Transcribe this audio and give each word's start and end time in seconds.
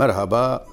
Merhaba 0.00 0.66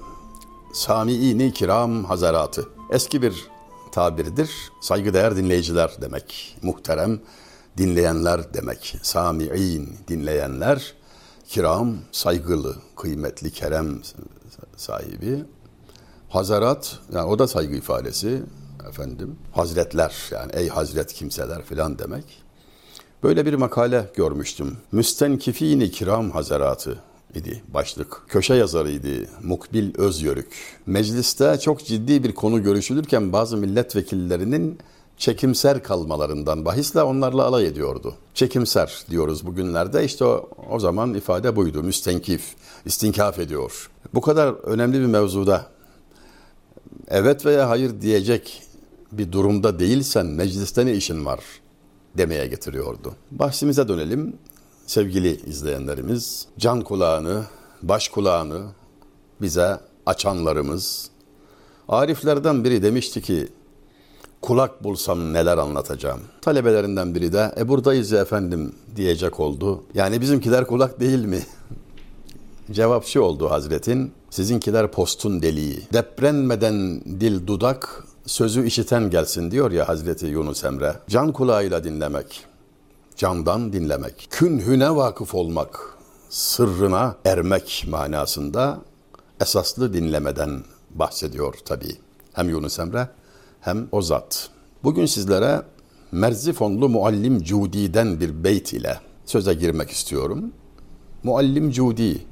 Sami'ini 0.72 1.52
kiram 1.52 2.04
hazaratı. 2.04 2.68
Eski 2.90 3.22
bir 3.22 3.48
tabirdir. 3.92 4.50
Saygıdeğer 4.80 5.36
dinleyiciler 5.36 5.90
demek. 6.00 6.56
Muhterem 6.62 7.20
dinleyenler 7.76 8.54
demek. 8.54 8.96
Sami'in 9.02 9.96
dinleyenler. 10.08 10.94
Kiram 11.48 11.96
saygılı, 12.12 12.76
kıymetli, 12.96 13.50
kerem 13.50 14.00
sahibi. 14.76 15.44
Hazarat 16.28 16.98
yani 17.12 17.26
o 17.26 17.38
da 17.38 17.48
saygı 17.48 17.76
ifadesi 17.76 18.42
efendim. 18.88 19.36
Hazretler 19.52 20.14
yani 20.30 20.52
ey 20.54 20.68
hazret 20.68 21.12
kimseler 21.12 21.62
filan 21.62 21.98
demek. 21.98 22.42
Böyle 23.22 23.46
bir 23.46 23.54
makale 23.54 24.10
görmüştüm. 24.14 24.76
Müstenkifini 24.92 25.90
kiram 25.90 26.30
hazaratı 26.30 27.07
idi 27.34 27.62
başlık. 27.74 28.22
Köşe 28.28 28.54
yazarıydı 28.54 29.30
Mukbil 29.42 29.98
Özyörük. 29.98 30.78
Mecliste 30.86 31.58
çok 31.60 31.84
ciddi 31.84 32.24
bir 32.24 32.34
konu 32.34 32.62
görüşülürken 32.62 33.32
bazı 33.32 33.56
milletvekillerinin 33.56 34.78
çekimser 35.16 35.82
kalmalarından 35.82 36.64
bahisle 36.64 37.02
onlarla 37.02 37.44
alay 37.44 37.66
ediyordu. 37.66 38.14
Çekimser 38.34 39.04
diyoruz 39.10 39.46
bugünlerde 39.46 40.04
işte 40.04 40.24
o, 40.24 40.48
o 40.70 40.80
zaman 40.80 41.14
ifade 41.14 41.56
buydu. 41.56 41.82
Müstenkif, 41.82 42.42
istinkaf 42.84 43.38
ediyor. 43.38 43.90
Bu 44.14 44.20
kadar 44.20 44.52
önemli 44.52 45.00
bir 45.00 45.06
mevzuda 45.06 45.66
evet 47.08 47.46
veya 47.46 47.68
hayır 47.68 48.00
diyecek 48.00 48.62
bir 49.12 49.32
durumda 49.32 49.78
değilsen 49.78 50.26
mecliste 50.26 50.86
ne 50.86 50.92
işin 50.92 51.24
var 51.24 51.40
demeye 52.18 52.46
getiriyordu. 52.46 53.14
Bahsimize 53.30 53.88
dönelim 53.88 54.36
sevgili 54.88 55.40
izleyenlerimiz. 55.46 56.46
Can 56.58 56.80
kulağını, 56.80 57.44
baş 57.82 58.08
kulağını 58.08 58.62
bize 59.40 59.80
açanlarımız. 60.06 61.10
Ariflerden 61.88 62.64
biri 62.64 62.82
demişti 62.82 63.22
ki 63.22 63.48
kulak 64.42 64.84
bulsam 64.84 65.32
neler 65.32 65.58
anlatacağım. 65.58 66.20
Talebelerinden 66.40 67.14
biri 67.14 67.32
de 67.32 67.54
e 67.58 67.68
buradayız 67.68 68.12
efendim 68.12 68.72
diyecek 68.96 69.40
oldu. 69.40 69.84
Yani 69.94 70.20
bizimkiler 70.20 70.66
kulak 70.66 71.00
değil 71.00 71.24
mi? 71.24 71.40
Cevap 72.72 73.04
şu 73.06 73.20
oldu 73.20 73.50
Hazretin. 73.50 74.12
Sizinkiler 74.30 74.90
postun 74.90 75.42
deliği. 75.42 75.80
Deprenmeden 75.92 77.00
dil 77.00 77.46
dudak, 77.46 78.04
sözü 78.26 78.66
işiten 78.66 79.10
gelsin 79.10 79.50
diyor 79.50 79.72
ya 79.72 79.88
Hazreti 79.88 80.26
Yunus 80.26 80.64
Emre. 80.64 80.94
Can 81.08 81.32
kulağıyla 81.32 81.84
dinlemek, 81.84 82.44
candan 83.18 83.72
dinlemek, 83.72 84.28
künhüne 84.30 84.96
vakıf 84.96 85.34
olmak, 85.34 85.98
sırrına 86.28 87.16
ermek 87.24 87.84
manasında 87.90 88.78
esaslı 89.40 89.94
dinlemeden 89.94 90.64
bahsediyor 90.90 91.54
tabii. 91.64 91.96
Hem 92.32 92.48
Yunus 92.48 92.78
Emre 92.78 93.08
hem 93.60 93.88
o 93.92 94.02
zat. 94.02 94.50
Bugün 94.84 95.06
sizlere 95.06 95.62
Merzifonlu 96.12 96.88
Muallim 96.88 97.42
Cudi'den 97.42 98.20
bir 98.20 98.44
beyt 98.44 98.72
ile 98.72 99.00
söze 99.26 99.54
girmek 99.54 99.90
istiyorum. 99.90 100.52
Muallim 101.22 101.70
Cudi, 101.70 102.22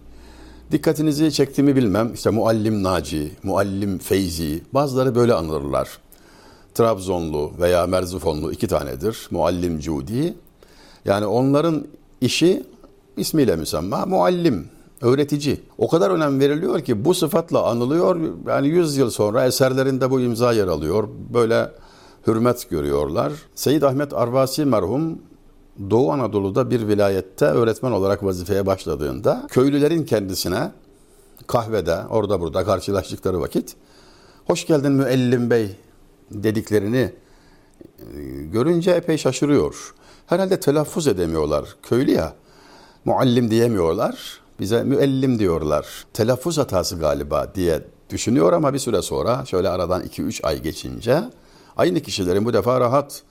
dikkatinizi 0.72 1.32
çektiğimi 1.32 1.76
bilmem. 1.76 2.14
İşte 2.14 2.30
Muallim 2.30 2.82
Naci, 2.82 3.32
Muallim 3.42 3.98
Feyzi, 3.98 4.62
bazıları 4.74 5.14
böyle 5.14 5.34
anılırlar. 5.34 5.98
Trabzonlu 6.74 7.52
veya 7.60 7.86
Merzifonlu 7.86 8.52
iki 8.52 8.66
tanedir. 8.66 9.28
Muallim 9.30 9.80
Cudi. 9.80 10.34
Yani 11.06 11.26
onların 11.26 11.86
işi 12.20 12.62
ismiyle 13.16 13.56
müsemma 13.56 14.06
muallim, 14.06 14.68
öğretici. 15.00 15.60
O 15.78 15.88
kadar 15.88 16.10
önem 16.10 16.40
veriliyor 16.40 16.80
ki 16.80 17.04
bu 17.04 17.14
sıfatla 17.14 17.66
anılıyor. 17.66 18.20
Yani 18.46 18.68
100 18.68 18.96
yıl 18.96 19.10
sonra 19.10 19.44
eserlerinde 19.44 20.10
bu 20.10 20.20
imza 20.20 20.52
yer 20.52 20.66
alıyor. 20.66 21.08
Böyle 21.34 21.70
hürmet 22.26 22.70
görüyorlar. 22.70 23.32
Seyyid 23.54 23.82
Ahmet 23.82 24.14
Arvasi 24.14 24.64
merhum 24.64 25.18
Doğu 25.90 26.12
Anadolu'da 26.12 26.70
bir 26.70 26.88
vilayette 26.88 27.44
öğretmen 27.44 27.92
olarak 27.92 28.24
vazifeye 28.24 28.66
başladığında 28.66 29.46
köylülerin 29.50 30.04
kendisine 30.04 30.72
kahvede 31.46 31.98
orada 32.10 32.40
burada 32.40 32.64
karşılaştıkları 32.64 33.40
vakit 33.40 33.76
hoş 34.46 34.66
geldin 34.66 34.92
müellim 34.92 35.50
bey 35.50 35.76
dediklerini 36.30 37.12
görünce 38.52 38.90
epey 38.90 39.18
şaşırıyor. 39.18 39.94
Herhalde 40.26 40.60
telaffuz 40.60 41.08
edemiyorlar. 41.08 41.76
Köylü 41.82 42.10
ya. 42.10 42.34
Muallim 43.04 43.50
diyemiyorlar. 43.50 44.40
Bize 44.60 44.82
müellim 44.82 45.38
diyorlar. 45.38 45.86
Telaffuz 46.12 46.58
hatası 46.58 46.98
galiba 46.98 47.54
diye 47.54 47.82
düşünüyor 48.10 48.52
ama 48.52 48.74
bir 48.74 48.78
süre 48.78 49.02
sonra 49.02 49.44
şöyle 49.44 49.68
aradan 49.68 50.02
2-3 50.02 50.42
ay 50.46 50.62
geçince 50.62 51.24
aynı 51.76 52.00
kişilerin 52.00 52.44
bu 52.44 52.52
defa 52.52 52.80
rahat 52.80 53.22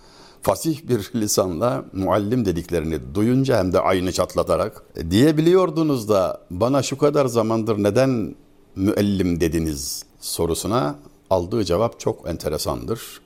fasih 0.41 0.87
bir 0.87 1.11
lisanla 1.15 1.85
muallim 1.93 2.45
dediklerini 2.45 3.15
duyunca 3.15 3.57
hem 3.59 3.73
de 3.73 3.79
aynı 3.79 4.11
çatlatarak 4.11 4.83
e, 4.95 5.11
diyebiliyordunuz 5.11 6.09
da 6.09 6.41
bana 6.51 6.83
şu 6.83 6.97
kadar 6.97 7.25
zamandır 7.25 7.83
neden 7.83 8.35
müellim 8.75 9.39
dediniz 9.39 10.03
sorusuna 10.19 10.95
aldığı 11.29 11.63
cevap 11.63 11.99
çok 11.99 12.29
enteresandır. 12.29 13.21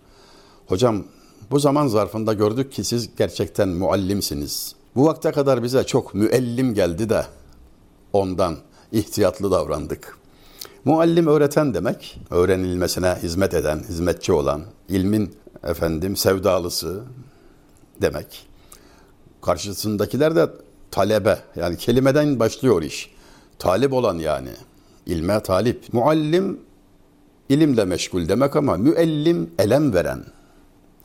Hocam 0.68 1.04
bu 1.52 1.60
zaman 1.60 1.88
zarfında 1.88 2.34
gördük 2.34 2.72
ki 2.72 2.84
siz 2.84 3.16
gerçekten 3.16 3.70
muallimsiniz. 3.70 4.76
Bu 4.96 5.06
vakte 5.06 5.32
kadar 5.32 5.64
bize 5.64 5.84
çok 5.84 6.14
müellim 6.14 6.74
geldi 6.74 7.10
de 7.10 7.26
ondan 8.14 8.56
ihtiyatlı 8.92 9.52
davrandık. 9.52 10.18
Muallim 10.86 11.28
öğreten 11.28 11.74
demek, 11.74 12.20
öğrenilmesine 12.30 13.18
hizmet 13.24 13.54
eden, 13.54 13.80
hizmetçi 13.90 14.34
olan, 14.34 14.62
ilmin 14.90 15.36
efendim 15.64 16.16
sevdalısı 16.16 17.04
demek. 18.02 18.48
Karşısındakiler 19.42 20.36
de 20.36 20.50
talebe 20.92 21.40
yani 21.56 21.78
kelimeden 21.78 22.40
başlıyor 22.40 22.82
iş. 22.82 23.12
Talip 23.60 23.94
olan 23.94 24.18
yani. 24.18 24.50
ilme 25.06 25.44
talip. 25.44 25.94
Muallim 25.94 26.60
ilimle 27.50 27.86
meşgul 27.86 28.30
demek 28.30 28.56
ama 28.56 28.78
müellim 28.78 29.52
elem 29.60 29.94
veren. 29.94 30.26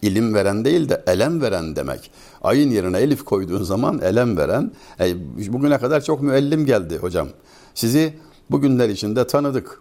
İlim 0.05 0.35
veren 0.35 0.65
değil 0.65 0.89
de 0.89 1.05
elem 1.07 1.43
veren 1.43 1.77
demek. 1.77 2.11
Ayın 2.43 2.71
yerine 2.71 2.99
elif 2.99 3.25
koyduğun 3.25 3.63
zaman 3.63 4.01
elem 4.03 4.37
veren. 4.37 4.73
E, 5.01 5.15
bugüne 5.53 5.79
kadar 5.79 6.01
çok 6.01 6.23
müellim 6.23 6.67
geldi 6.67 6.99
hocam. 6.99 7.29
Sizi 7.75 8.15
bugünler 8.51 8.89
içinde 8.89 9.27
tanıdık. 9.27 9.81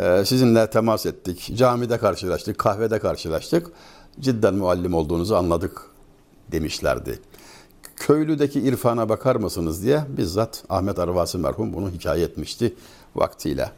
E, 0.00 0.24
sizinle 0.24 0.70
temas 0.70 1.06
ettik. 1.06 1.52
Camide 1.56 1.98
karşılaştık, 1.98 2.58
kahvede 2.58 2.98
karşılaştık. 2.98 3.66
Cidden 4.20 4.54
muallim 4.54 4.94
olduğunuzu 4.94 5.34
anladık 5.34 5.82
demişlerdi. 6.52 7.18
Köylüdeki 7.96 8.60
irfana 8.60 9.08
bakar 9.08 9.36
mısınız 9.36 9.82
diye 9.82 10.04
bizzat 10.16 10.64
Ahmet 10.68 10.98
Arvasi 10.98 11.38
merhum 11.38 11.72
bunu 11.72 11.90
hikaye 11.90 12.24
etmişti 12.24 12.74
vaktiyle. 13.16 13.70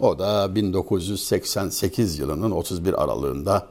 O 0.00 0.18
da 0.18 0.54
1988 0.54 2.18
yılının 2.18 2.50
31 2.50 3.02
aralığında 3.02 3.66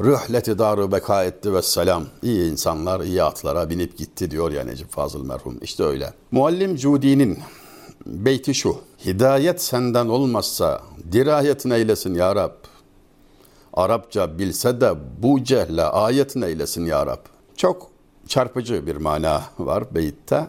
Rühleti 0.00 0.58
darı 0.58 0.92
beka 0.92 1.24
etti 1.24 1.54
ve 1.54 1.62
selam. 1.62 2.04
İyi 2.22 2.50
insanlar 2.50 3.00
iyi 3.00 3.22
atlara 3.22 3.70
binip 3.70 3.98
gitti 3.98 4.30
diyor 4.30 4.52
ya 4.52 4.64
Necip 4.64 4.90
Fazıl 4.90 5.24
merhum. 5.24 5.58
İşte 5.62 5.84
öyle. 5.84 6.12
Muallim 6.30 6.76
Cudi'nin 6.76 7.38
beyti 8.06 8.54
şu. 8.54 8.76
Hidayet 9.04 9.62
senden 9.62 10.06
olmazsa 10.06 10.82
dirayetin 11.12 11.70
eylesin 11.70 12.14
ya 12.14 12.36
Rab. 12.36 12.52
Arapça 13.72 14.38
bilse 14.38 14.80
de 14.80 14.94
bu 15.22 15.44
cehle 15.44 15.84
ayet 15.84 16.36
eylesin 16.36 16.84
ya 16.84 17.06
Rab. 17.06 17.26
Çok 17.56 17.90
çarpıcı 18.28 18.86
bir 18.86 18.96
mana 18.96 19.42
var 19.58 19.94
beyitte. 19.94 20.46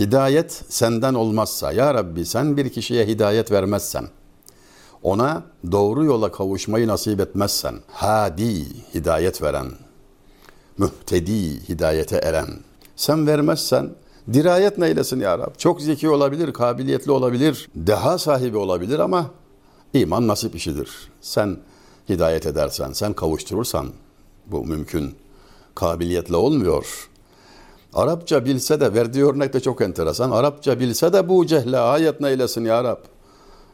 Hidayet 0.00 0.62
senden 0.68 1.14
olmazsa 1.14 1.72
ya 1.72 1.94
Rabbi 1.94 2.26
sen 2.26 2.56
bir 2.56 2.68
kişiye 2.68 3.06
hidayet 3.06 3.52
vermezsen 3.52 4.04
ona 5.04 5.42
doğru 5.72 6.04
yola 6.04 6.32
kavuşmayı 6.32 6.88
nasip 6.88 7.20
etmezsen, 7.20 7.74
hadi 7.92 8.64
hidayet 8.94 9.42
veren, 9.42 9.66
mühtedi 10.78 11.68
hidayete 11.68 12.16
eren, 12.16 12.48
sen 12.96 13.26
vermezsen 13.26 13.90
dirayet 14.32 14.78
neylesin 14.78 15.20
ya 15.20 15.38
Rab? 15.38 15.54
Çok 15.58 15.82
zeki 15.82 16.10
olabilir, 16.10 16.52
kabiliyetli 16.52 17.10
olabilir, 17.10 17.68
deha 17.74 18.18
sahibi 18.18 18.56
olabilir 18.56 18.98
ama 18.98 19.30
iman 19.94 20.28
nasip 20.28 20.54
işidir. 20.54 20.90
Sen 21.20 21.56
hidayet 22.08 22.46
edersen, 22.46 22.92
sen 22.92 23.12
kavuşturursan 23.12 23.86
bu 24.46 24.64
mümkün. 24.64 25.14
Kabiliyetle 25.74 26.36
olmuyor. 26.36 27.08
Arapça 27.94 28.44
bilse 28.44 28.80
de 28.80 28.94
verdiği 28.94 29.24
örnek 29.24 29.52
de 29.52 29.60
çok 29.60 29.80
enteresan. 29.80 30.30
Arapça 30.30 30.80
bilse 30.80 31.12
de 31.12 31.28
bu 31.28 31.46
cehle 31.46 31.78
ayet 31.78 32.20
neylesin 32.20 32.64
ya 32.64 32.84
Rab? 32.84 32.98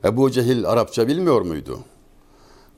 Ebu 0.05 0.31
Cehil 0.31 0.67
Arapça 0.67 1.09
bilmiyor 1.09 1.43
muydu? 1.43 1.79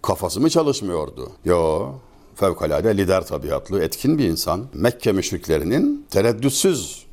Kafası 0.02 0.40
mı 0.40 0.50
çalışmıyordu? 0.50 1.30
Yo, 1.44 1.88
fevkalade 2.34 2.96
lider 2.96 3.26
tabiatlı, 3.26 3.82
etkin 3.82 4.18
bir 4.18 4.28
insan. 4.28 4.66
Mekke 4.74 5.12
müşriklerinin 5.12 6.06
tereddütsüz 6.10 7.06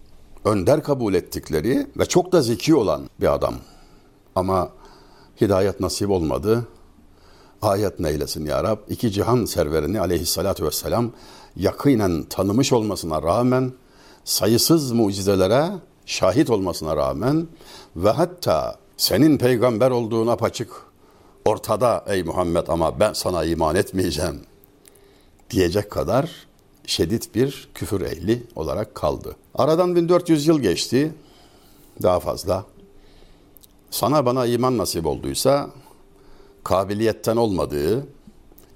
önder 0.45 0.83
kabul 0.83 1.13
ettikleri 1.13 1.87
ve 1.97 2.05
çok 2.05 2.31
da 2.31 2.41
zeki 2.41 2.75
olan 2.75 3.09
bir 3.21 3.33
adam. 3.33 3.55
Ama 4.35 4.69
Hidayet 5.41 5.79
nasip 5.79 6.09
olmadı. 6.09 6.67
Ayet 7.61 7.99
neylesin 7.99 8.45
ya 8.45 8.63
Rab? 8.63 8.77
İki 8.89 9.11
cihan 9.11 9.45
serverini 9.45 9.99
aleyhissalatü 9.99 10.65
vesselam 10.65 11.11
yakinen 11.55 12.23
tanımış 12.23 12.73
olmasına 12.73 13.23
rağmen 13.23 13.73
sayısız 14.23 14.91
mucizelere 14.91 15.69
şahit 16.05 16.49
olmasına 16.49 16.95
rağmen 16.95 17.47
ve 17.95 18.09
hatta 18.09 18.75
senin 18.99 19.37
peygamber 19.37 19.91
olduğun 19.91 20.27
apaçık 20.27 20.71
ortada 21.45 22.05
ey 22.07 22.23
Muhammed 22.23 22.67
ama 22.67 22.99
ben 22.99 23.13
sana 23.13 23.45
iman 23.45 23.75
etmeyeceğim 23.75 24.41
diyecek 25.49 25.91
kadar 25.91 26.47
şiddet 26.85 27.35
bir 27.35 27.69
küfür 27.73 28.01
ehli 28.01 28.43
olarak 28.55 28.95
kaldı. 28.95 29.35
Aradan 29.55 29.95
1400 29.95 30.47
yıl 30.47 30.59
geçti. 30.59 31.13
Daha 32.01 32.19
fazla. 32.19 32.65
Sana 33.91 34.25
bana 34.25 34.45
iman 34.45 34.77
nasip 34.77 35.05
olduysa 35.05 35.69
kabiliyetten 36.63 37.35
olmadığı, 37.35 38.07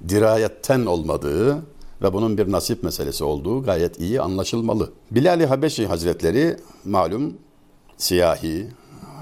dirayetten 0.08 0.86
olmadığı 0.86 1.56
ve 2.02 2.14
bunun 2.14 2.38
bir 2.38 2.52
nasip 2.52 2.84
meselesi 2.84 3.24
olduğu 3.24 3.64
gayet 3.64 4.00
iyi 4.00 4.22
anlaşılmalı. 4.22 4.92
Bilal-i 5.12 5.46
Habeşi 5.46 5.88
Hazretleri 5.88 6.58
malum 6.86 7.34
siyahi, 7.98 8.68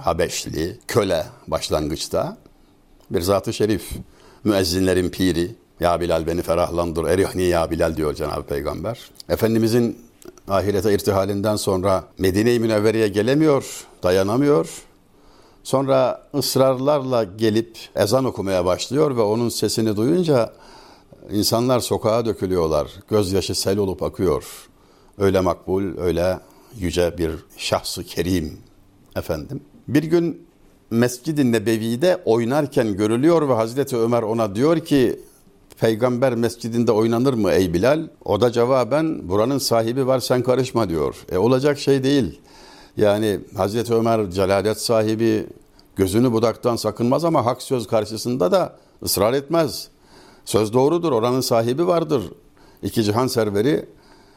Habeşli, 0.03 0.77
köle 0.87 1.25
başlangıçta 1.47 2.37
bir 3.11 3.21
zat-ı 3.21 3.53
şerif, 3.53 3.91
müezzinlerin 4.43 5.09
piri, 5.09 5.55
ya 5.79 6.01
Bilal 6.01 6.27
beni 6.27 6.41
ferahlandır, 6.41 7.05
erihni 7.05 7.43
ya 7.43 7.71
Bilal 7.71 7.97
diyor 7.97 8.13
Cenab-ı 8.13 8.43
Peygamber. 8.43 9.11
Efendimizin 9.29 9.97
ahirete 10.47 10.93
irtihalinden 10.93 11.55
sonra 11.55 12.03
Medine-i 12.17 12.59
Münevvere'ye 12.59 13.07
gelemiyor, 13.07 13.85
dayanamıyor. 14.03 14.69
Sonra 15.63 16.27
ısrarlarla 16.35 17.23
gelip 17.23 17.77
ezan 17.95 18.25
okumaya 18.25 18.65
başlıyor 18.65 19.17
ve 19.17 19.21
onun 19.21 19.49
sesini 19.49 19.97
duyunca 19.97 20.53
insanlar 21.31 21.79
sokağa 21.79 22.25
dökülüyorlar. 22.25 22.91
Gözyaşı 23.09 23.55
sel 23.55 23.77
olup 23.77 24.03
akıyor. 24.03 24.43
Öyle 25.17 25.39
makbul, 25.39 25.97
öyle 25.97 26.39
yüce 26.77 27.17
bir 27.17 27.31
şahsı 27.57 28.03
kerim 28.03 28.59
efendim. 29.15 29.61
Bir 29.87 30.03
gün 30.03 30.47
Mescid-i 30.91 31.51
Nebevi'de 31.51 32.21
oynarken 32.25 32.97
görülüyor 32.97 33.49
ve 33.49 33.53
Hazreti 33.53 33.97
Ömer 33.97 34.23
ona 34.23 34.55
diyor 34.55 34.79
ki 34.79 35.19
Peygamber 35.79 36.35
mescidinde 36.35 36.91
oynanır 36.91 37.33
mı 37.33 37.51
ey 37.51 37.73
Bilal? 37.73 38.07
O 38.25 38.41
da 38.41 38.51
cevaben 38.51 39.29
buranın 39.29 39.57
sahibi 39.57 40.07
var 40.07 40.19
sen 40.19 40.43
karışma 40.43 40.89
diyor. 40.89 41.15
E 41.31 41.37
olacak 41.37 41.79
şey 41.79 42.03
değil. 42.03 42.41
Yani 42.97 43.39
Hazreti 43.57 43.93
Ömer 43.93 44.31
celalet 44.31 44.81
sahibi 44.81 45.47
gözünü 45.95 46.31
budaktan 46.31 46.75
sakınmaz 46.75 47.25
ama 47.25 47.45
hak 47.45 47.61
söz 47.61 47.87
karşısında 47.87 48.51
da 48.51 48.75
ısrar 49.03 49.33
etmez. 49.33 49.87
Söz 50.45 50.73
doğrudur 50.73 51.11
oranın 51.11 51.41
sahibi 51.41 51.87
vardır. 51.87 52.23
İki 52.83 53.03
cihan 53.03 53.27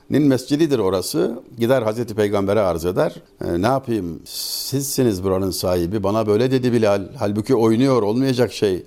serverinin 0.08 0.28
mescididir 0.28 0.78
orası. 0.78 1.42
Gider 1.58 1.82
Hazreti 1.82 2.14
Peygamber'e 2.14 2.60
arz 2.60 2.84
eder. 2.84 3.14
E, 3.44 3.62
ne 3.62 3.66
yapayım 3.66 4.20
sizsiniz 4.24 5.22
buranın 5.22 5.50
sahibi 5.50 6.02
bana 6.02 6.26
böyle 6.26 6.50
dedi 6.50 6.72
Bilal. 6.72 7.02
Halbuki 7.18 7.54
oynuyor 7.54 8.02
olmayacak 8.02 8.52
şey 8.52 8.86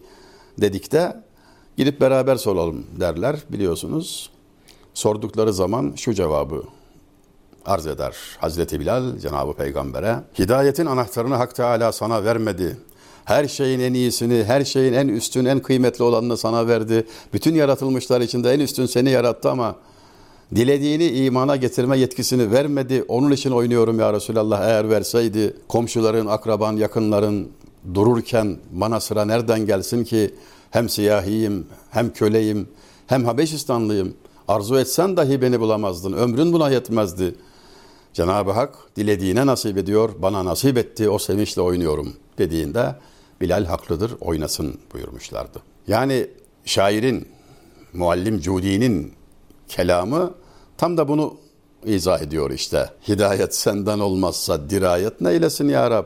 dedikte 0.58 1.16
gidip 1.78 2.02
beraber 2.02 2.36
soralım 2.36 2.86
derler 3.00 3.36
biliyorsunuz. 3.50 4.30
Sordukları 4.94 5.54
zaman 5.54 5.94
şu 5.96 6.14
cevabı 6.14 6.64
arz 7.66 7.88
eder 7.88 8.16
Hazreti 8.40 8.80
Bilal 8.80 9.20
Cenab-ı 9.20 9.54
Peygamber'e. 9.54 10.24
Hidayetin 10.40 10.86
anahtarını 10.86 11.36
Hak 11.36 11.56
Teala 11.56 11.92
sana 11.92 12.24
vermedi. 12.24 12.78
Her 13.25 13.48
şeyin 13.48 13.80
en 13.80 13.94
iyisini, 13.94 14.44
her 14.44 14.66
şeyin 14.66 14.94
en 14.94 15.08
üstün, 15.08 15.46
en 15.46 15.60
kıymetli 15.60 16.04
olanını 16.04 16.38
sana 16.38 16.68
verdi. 16.68 17.06
Bütün 17.34 17.56
yaratılmışlar 17.56 18.22
içinde 18.22 18.54
en 18.54 18.60
üstün 18.60 18.86
seni 18.86 19.10
yarattı 19.10 19.50
ama 19.50 19.75
dilediğini 20.56 21.08
imana 21.08 21.56
getirme 21.56 21.98
yetkisini 21.98 22.52
vermedi. 22.52 23.06
Onun 23.08 23.32
için 23.32 23.52
oynuyorum 23.52 24.00
ya 24.00 24.14
Resulallah 24.14 24.62
eğer 24.62 24.90
verseydi 24.90 25.54
komşuların, 25.68 26.26
akraban, 26.26 26.74
yakınların 26.74 27.52
dururken 27.94 28.58
bana 28.72 29.00
sıra 29.00 29.26
nereden 29.26 29.66
gelsin 29.66 30.04
ki 30.04 30.36
hem 30.72 30.90
siyahiyim, 30.90 31.68
hem 31.90 32.14
köleyim, 32.14 32.68
hem 33.08 33.26
Habeşistanlıyım. 33.26 34.14
Arzu 34.48 34.78
etsen 34.80 35.18
dahi 35.18 35.42
beni 35.42 35.60
bulamazdın. 35.60 36.14
Ömrün 36.14 36.54
buna 36.54 36.70
yetmezdi. 36.70 37.36
Cenab-ı 38.14 38.52
Hak 38.52 38.76
dilediğine 38.96 39.46
nasip 39.46 39.78
ediyor, 39.78 40.10
bana 40.20 40.46
nasip 40.46 40.78
etti, 40.78 41.10
o 41.10 41.20
sevinçle 41.20 41.62
oynuyorum 41.62 42.14
dediğinde 42.38 42.96
Bilal 43.42 43.66
haklıdır, 43.66 44.12
oynasın 44.22 44.80
buyurmuşlardı. 44.94 45.60
Yani 45.88 46.28
şairin, 46.66 47.28
muallim 47.94 48.40
Cudi'nin 48.40 49.14
kelamı 49.69 50.34
tam 50.78 50.98
da 50.98 51.08
bunu 51.08 51.34
izah 51.86 52.22
ediyor 52.22 52.52
işte. 52.52 52.90
Hidayet 53.08 53.56
senden 53.56 54.00
olmazsa 54.00 54.69
dirayet 54.69 55.22
neylesin 55.22 55.69
ya 55.69 55.92
Rab? 55.92 56.06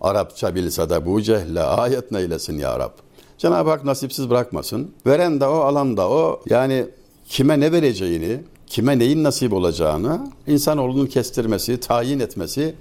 Arapça 0.00 0.54
bilse 0.54 0.90
de 0.90 1.06
bu 1.06 1.22
cehle 1.22 1.62
ayet 1.62 2.12
neylesin 2.12 2.58
ya 2.58 2.78
Rab? 2.78 2.92
Cenab-ı 3.38 3.70
Hak 3.70 3.84
nasipsiz 3.84 4.30
bırakmasın. 4.30 4.90
Veren 5.06 5.40
de 5.40 5.46
o, 5.46 5.54
alan 5.54 5.96
da 5.96 6.08
o. 6.08 6.40
Yani 6.46 6.86
kime 7.28 7.60
ne 7.60 7.72
vereceğini, 7.72 8.40
kime 8.66 8.98
neyin 8.98 9.24
nasip 9.24 9.52
olacağını 9.52 10.32
insanoğlunun 10.46 11.06
kestirmesi, 11.06 11.80
tayin 11.80 12.20
etmesi 12.20 12.74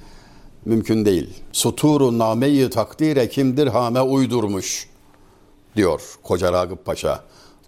mümkün 0.65 1.05
değil. 1.05 1.29
Suturu 1.51 2.17
nameyi 2.19 2.69
takdire 2.69 3.29
kimdir 3.29 3.67
hame 3.67 4.01
uydurmuş 4.01 4.89
diyor 5.75 6.01
Koca 6.23 6.53
Ragıp 6.53 6.85
Paşa. 6.85 7.23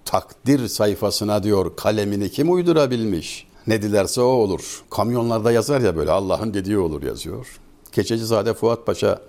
Takdir 0.07 0.68
sayfasına 0.68 1.44
diyor 1.44 1.75
kalemini 1.75 2.31
kim 2.31 2.51
uydurabilmiş? 2.51 3.48
Ne 3.68 3.81
dilerse 3.81 4.21
o 4.21 4.25
olur. 4.25 4.83
Kamyonlarda 4.89 5.51
yazar 5.51 5.81
ya 5.81 5.95
böyle 5.95 6.12
Allah'ın 6.12 6.54
dediği 6.54 6.77
olur 6.77 7.04
yazıyor. 7.04 7.59
Keçecizade 7.92 8.54
Fuat 8.54 8.86
Paşa 8.86 9.21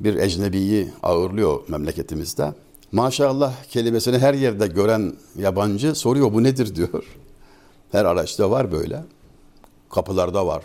bir 0.00 0.14
ecnebiyi 0.14 0.92
ağırlıyor 1.02 1.60
memleketimizde. 1.68 2.54
Maşallah 2.92 3.64
kelimesini 3.64 4.18
her 4.18 4.34
yerde 4.34 4.66
gören 4.66 5.12
yabancı 5.38 5.94
soruyor 5.94 6.32
bu 6.32 6.42
nedir 6.42 6.74
diyor. 6.74 7.04
Her 7.92 8.04
araçta 8.04 8.50
var 8.50 8.72
böyle. 8.72 9.04
Kapılarda 9.90 10.46
var. 10.46 10.62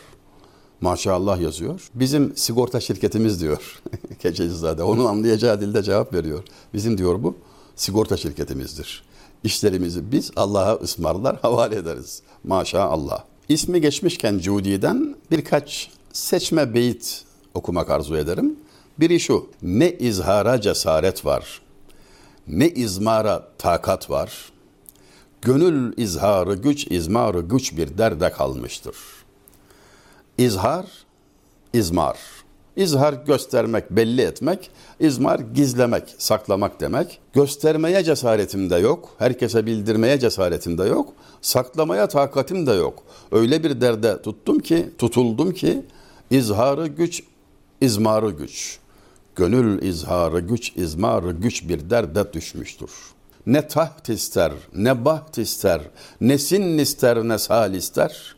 Maşallah 0.82 1.40
yazıyor. 1.42 1.90
Bizim 1.94 2.38
sigorta 2.38 2.80
şirketimiz 2.80 3.42
diyor. 3.42 3.82
Keçecizade. 4.20 4.84
Onun 4.84 5.06
anlayacağı 5.06 5.62
dilde 5.62 5.84
cevap 5.84 6.14
veriyor. 6.14 6.44
Bizim 6.74 6.98
diyor 6.98 7.24
bu 7.24 7.36
sigorta 7.76 8.18
şirketimizdir. 8.18 9.15
İşlerimizi 9.46 10.12
biz 10.12 10.32
Allah'a 10.36 10.74
ısmarlar, 10.76 11.36
havale 11.42 11.76
ederiz. 11.76 12.22
Maşallah. 12.44 13.24
İsmi 13.50 13.82
geçmişken 13.82 14.40
Cudi'den 14.40 15.16
birkaç 15.32 15.92
seçme 16.14 16.74
beyit 16.74 17.24
okumak 17.54 17.90
arzu 17.90 18.18
ederim. 18.18 18.60
Biri 19.00 19.20
şu. 19.20 19.50
Ne 19.62 19.92
izhara 19.92 20.62
cesaret 20.62 21.26
var. 21.26 21.62
Ne 22.48 22.70
izmara 22.70 23.48
takat 23.58 24.10
var. 24.10 24.52
Gönül 25.42 25.94
izharı 25.98 26.56
güç, 26.56 26.88
izmarı 26.92 27.42
güç 27.42 27.78
bir 27.78 27.98
derde 27.98 28.32
kalmıştır. 28.32 28.96
İzhar, 30.38 30.86
izmar. 31.74 32.18
İzhar 32.76 33.14
göstermek, 33.14 33.92
belli 33.92 34.22
etmek, 34.22 34.70
izmar 35.00 35.40
gizlemek, 35.40 36.16
saklamak 36.18 36.82
demek. 36.82 37.20
Göstermeye 37.34 38.04
cesaretim 38.04 38.70
de 38.70 38.76
yok, 38.76 39.10
herkese 39.18 39.66
bildirmeye 39.66 40.20
cesaretim 40.20 40.78
de 40.78 40.84
yok, 40.84 41.14
saklamaya 41.42 42.08
takatim 42.08 42.68
de 42.68 42.72
yok. 42.72 43.04
Öyle 43.32 43.64
bir 43.64 43.82
derde 43.82 44.22
tuttum 44.22 44.60
ki, 44.60 44.90
tutuldum 44.98 45.54
ki, 45.54 45.86
izharı 46.32 46.88
güç, 46.88 47.24
izmarı 47.82 48.30
güç. 48.30 48.80
Gönül 49.36 49.82
izharı 49.82 50.40
güç, 50.40 50.74
izmarı 50.76 51.32
güç 51.32 51.70
bir 51.70 51.90
derde 51.90 52.34
düşmüştür. 52.34 52.92
Ne 53.46 53.68
taht 53.68 54.10
ister, 54.10 54.52
ne 54.76 55.06
baht 55.06 55.38
ister, 55.38 55.82
ne 56.22 56.38
sin 56.38 56.78
ister, 56.78 57.28
ne 57.28 57.38
sal 57.38 57.74
ister. 57.74 58.35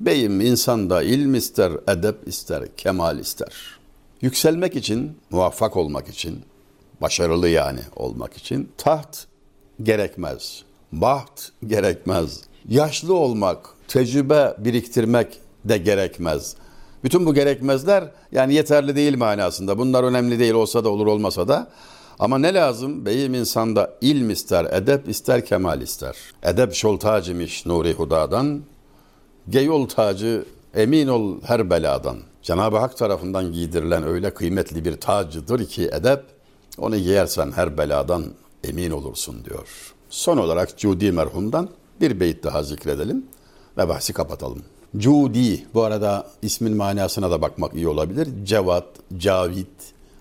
Beyim 0.00 0.40
insanda 0.40 1.02
ilm 1.02 1.34
ister, 1.34 1.72
edep 1.88 2.28
ister, 2.28 2.76
kemal 2.76 3.18
ister. 3.18 3.78
Yükselmek 4.20 4.76
için, 4.76 5.12
muvaffak 5.30 5.76
olmak 5.76 6.08
için, 6.08 6.40
başarılı 7.00 7.48
yani 7.48 7.80
olmak 7.96 8.36
için 8.36 8.68
taht 8.78 9.26
gerekmez. 9.82 10.62
Baht 10.92 11.48
gerekmez. 11.66 12.40
Yaşlı 12.68 13.14
olmak, 13.14 13.68
tecrübe 13.88 14.54
biriktirmek 14.58 15.38
de 15.64 15.78
gerekmez. 15.78 16.54
Bütün 17.04 17.26
bu 17.26 17.34
gerekmezler 17.34 18.04
yani 18.32 18.54
yeterli 18.54 18.96
değil 18.96 19.16
manasında. 19.16 19.78
Bunlar 19.78 20.04
önemli 20.04 20.38
değil 20.38 20.54
olsa 20.54 20.84
da 20.84 20.88
olur 20.88 21.06
olmasa 21.06 21.48
da. 21.48 21.68
Ama 22.18 22.38
ne 22.38 22.54
lazım? 22.54 23.06
Beyim 23.06 23.34
insanda 23.34 23.90
ilm 24.00 24.30
ister, 24.30 24.64
edep 24.64 25.08
ister, 25.08 25.46
kemal 25.46 25.80
ister. 25.80 26.16
Edep 26.42 26.74
şol 26.74 26.98
tacimiş 26.98 27.66
nuri 27.66 27.92
hudadan, 27.92 28.60
geyol 29.48 29.88
tacı 29.88 30.44
emin 30.74 31.08
ol 31.08 31.40
her 31.42 31.70
beladan. 31.70 32.16
Cenab-ı 32.42 32.78
Hak 32.78 32.96
tarafından 32.96 33.52
giydirilen 33.52 34.02
öyle 34.06 34.34
kıymetli 34.34 34.84
bir 34.84 34.96
tacıdır 34.96 35.66
ki 35.66 35.90
edep, 35.92 36.24
Onu 36.78 36.96
giyersen 36.96 37.52
her 37.52 37.78
beladan 37.78 38.24
emin 38.64 38.90
olursun 38.90 39.44
diyor. 39.44 39.94
Son 40.10 40.36
olarak 40.36 40.78
Cudi 40.78 41.12
merhumdan 41.12 41.68
bir 42.00 42.20
beyt 42.20 42.44
daha 42.44 42.62
zikredelim 42.62 43.26
ve 43.78 43.88
bahsi 43.88 44.12
kapatalım. 44.12 44.62
Cudi, 44.96 45.66
bu 45.74 45.82
arada 45.82 46.26
ismin 46.42 46.76
manasına 46.76 47.30
da 47.30 47.42
bakmak 47.42 47.74
iyi 47.74 47.88
olabilir. 47.88 48.28
Cevat, 48.44 48.86
Cavit, 49.18 49.68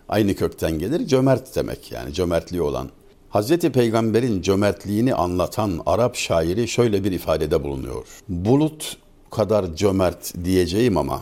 aynı 0.09 0.35
kökten 0.35 0.79
gelir. 0.79 1.07
Cömert 1.07 1.55
demek 1.55 1.91
yani 1.91 2.13
cömertliği 2.13 2.61
olan. 2.61 2.89
Hazreti 3.29 3.71
Peygamber'in 3.71 4.41
cömertliğini 4.41 5.15
anlatan 5.15 5.81
Arap 5.85 6.15
şairi 6.15 6.67
şöyle 6.67 7.03
bir 7.03 7.11
ifadede 7.11 7.63
bulunuyor. 7.63 8.05
Bulut 8.29 8.97
kadar 9.31 9.75
cömert 9.75 10.33
diyeceğim 10.43 10.97
ama 10.97 11.21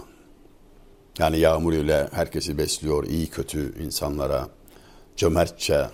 yani 1.19 1.39
yağmur 1.39 1.73
ile 1.73 2.09
herkesi 2.11 2.57
besliyor, 2.57 3.03
iyi 3.03 3.27
kötü 3.27 3.83
insanlara 3.83 4.47
cömertçe 5.15 5.89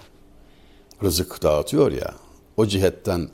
rızık 1.04 1.44
dağıtıyor 1.44 1.92
ya. 1.92 2.14
O 2.58 2.66
cihetten 2.66 3.30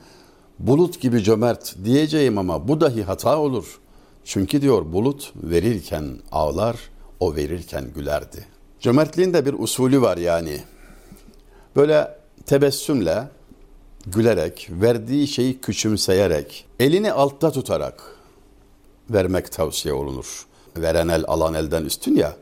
bulut 0.59 1.01
gibi 1.01 1.23
cömert 1.23 1.75
diyeceğim 1.83 2.37
ama 2.37 2.67
bu 2.67 2.81
dahi 2.81 3.03
hata 3.03 3.37
olur. 3.37 3.79
Çünkü 4.23 4.61
diyor 4.61 4.93
bulut 4.93 5.33
verirken 5.35 6.19
ağlar, 6.31 6.75
o 7.19 7.35
verirken 7.35 7.85
gülerdi. 7.95 8.45
Cömertliğin 8.79 9.33
de 9.33 9.45
bir 9.45 9.53
usulü 9.53 10.01
var 10.01 10.17
yani. 10.17 10.63
Böyle 11.75 12.19
tebessümle, 12.45 13.27
gülerek, 14.05 14.69
verdiği 14.71 15.27
şeyi 15.27 15.61
küçümseyerek, 15.61 16.65
elini 16.79 17.11
altta 17.11 17.51
tutarak 17.51 18.18
vermek 19.09 19.51
tavsiye 19.51 19.93
olunur. 19.93 20.45
Veren 20.77 21.07
el 21.07 21.23
alan 21.27 21.53
elden 21.53 21.85
üstün 21.85 22.15
ya. 22.15 22.35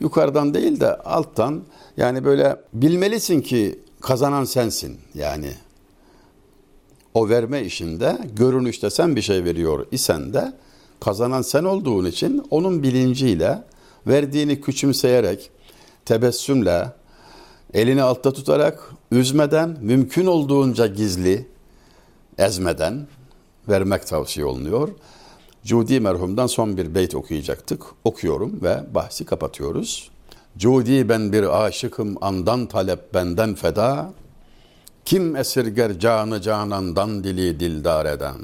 Yukarıdan 0.00 0.54
değil 0.54 0.80
de 0.80 0.96
alttan 0.96 1.62
yani 1.96 2.24
böyle 2.24 2.56
bilmelisin 2.72 3.40
ki 3.40 3.80
kazanan 4.00 4.44
sensin 4.44 5.00
yani. 5.14 5.50
O 7.14 7.28
verme 7.28 7.62
işinde 7.62 8.18
görünüşte 8.36 8.90
sen 8.90 9.16
bir 9.16 9.22
şey 9.22 9.44
veriyor 9.44 9.86
isen 9.90 10.32
de 10.32 10.52
kazanan 11.00 11.42
sen 11.42 11.64
olduğun 11.64 12.04
için 12.04 12.46
onun 12.50 12.82
bilinciyle 12.82 13.62
verdiğini 14.06 14.60
küçümseyerek 14.60 15.50
tebessümle 16.04 16.92
elini 17.74 18.02
altta 18.02 18.32
tutarak 18.32 18.90
üzmeden 19.10 19.76
mümkün 19.80 20.26
olduğunca 20.26 20.86
gizli 20.86 21.46
ezmeden 22.38 23.06
vermek 23.68 24.06
tavsiye 24.06 24.46
olunuyor. 24.46 24.88
Cudi 25.66 26.00
merhumdan 26.00 26.46
son 26.46 26.76
bir 26.76 26.94
beyt 26.94 27.14
okuyacaktık. 27.14 27.82
Okuyorum 28.04 28.62
ve 28.62 28.94
bahsi 28.94 29.24
kapatıyoruz. 29.24 30.10
Cudi 30.58 31.08
ben 31.08 31.32
bir 31.32 31.64
aşıkım 31.64 32.16
andan 32.20 32.66
talep 32.66 33.14
benden 33.14 33.54
feda. 33.54 34.12
Kim 35.04 35.36
esirger 35.36 35.98
canı 35.98 36.40
canandan 36.40 37.24
dili 37.24 37.60
dildar 37.60 38.06
eden. 38.06 38.38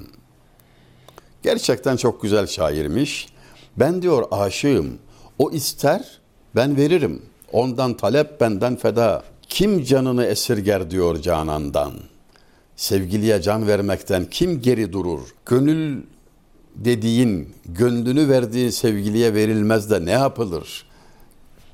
Gerçekten 1.42 1.96
çok 1.96 2.22
güzel 2.22 2.46
şairmiş. 2.46 3.28
Ben 3.76 4.02
diyor 4.02 4.24
aşığım. 4.30 4.98
O 5.38 5.50
ister 5.50 6.20
ben 6.56 6.76
veririm. 6.76 7.22
Ondan 7.52 7.96
talep 7.96 8.40
benden 8.40 8.76
feda. 8.76 9.22
Kim 9.48 9.84
canını 9.84 10.24
esirger 10.24 10.90
diyor 10.90 11.22
canandan. 11.22 11.92
Sevgiliye 12.76 13.42
can 13.42 13.66
vermekten 13.66 14.24
kim 14.24 14.60
geri 14.60 14.92
durur? 14.92 15.20
Gönül 15.46 16.02
dediğin, 16.74 17.54
gönlünü 17.64 18.28
verdiğin 18.28 18.70
sevgiliye 18.70 19.34
verilmez 19.34 19.90
de 19.90 20.04
ne 20.04 20.10
yapılır? 20.10 20.86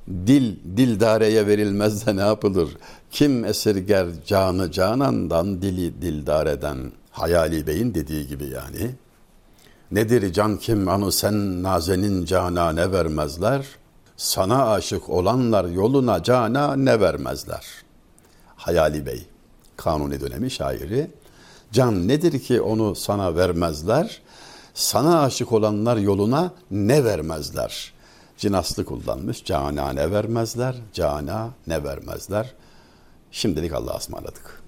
Dil, 0.09 0.57
dildareye 0.76 1.47
verilmez 1.47 2.07
de 2.07 2.17
ne 2.17 2.21
yapılır? 2.21 2.76
Kim 3.11 3.45
esirger 3.45 4.07
canı 4.26 4.73
canandan 4.73 5.62
dili 5.62 6.02
dildar 6.02 6.47
eden 6.47 6.93
Hayali 7.11 7.67
Bey'in 7.67 7.95
dediği 7.95 8.26
gibi 8.26 8.45
yani. 8.45 8.90
Nedir 9.90 10.33
can 10.33 10.57
kim 10.57 10.88
anı 10.88 11.12
sen 11.12 11.62
nazenin 11.62 12.25
cana 12.25 12.73
ne 12.73 12.93
vermezler? 12.93 13.67
Sana 14.17 14.71
aşık 14.71 15.09
olanlar 15.09 15.64
yoluna 15.64 16.23
cana 16.23 16.76
ne 16.76 17.00
vermezler? 17.00 17.67
Hayali 18.57 19.07
Bey, 19.07 19.26
Kanuni 19.76 20.21
dönemi 20.21 20.50
şairi. 20.50 21.11
Can 21.73 22.09
nedir 22.09 22.38
ki 22.38 22.61
onu 22.61 22.95
sana 22.95 23.37
vermezler? 23.37 24.23
Sana 24.78 25.23
aşık 25.23 25.52
olanlar 25.52 25.97
yoluna 25.97 26.52
ne 26.70 27.04
vermezler? 27.04 27.92
Cinaslı 28.37 28.85
kullanmış. 28.85 29.44
Cana 29.44 29.92
ne 29.92 30.11
vermezler? 30.11 30.76
Cana 30.92 31.50
ne 31.66 31.85
vermezler? 31.85 32.54
Şimdilik 33.30 33.73
Allah'a 33.73 33.97
ısmarladık. 33.97 34.62